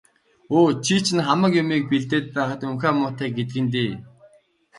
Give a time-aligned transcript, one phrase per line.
[0.55, 3.91] Өө, чи чинь хамаг юмыг нь бэлдээд байхад унхиа муутай гэдэг нь дээ.